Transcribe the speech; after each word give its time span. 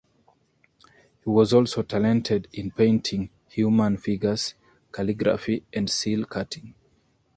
He 1.23 1.29
was 1.29 1.53
also 1.53 1.83
talented 1.83 2.47
in 2.53 2.71
painting 2.71 3.29
human 3.49 3.97
figures, 3.97 4.55
calligraphy, 4.91 5.63
and 5.73 5.87
seal 5.91 6.25
cutting. 6.25 6.73